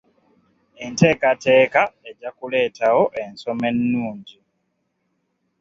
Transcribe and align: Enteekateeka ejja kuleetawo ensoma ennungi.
Enteekateeka 0.85 1.81
ejja 2.09 2.29
kuleetawo 2.37 3.03
ensoma 3.23 3.65
ennungi. 3.71 4.37